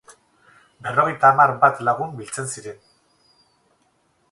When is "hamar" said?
1.33-1.53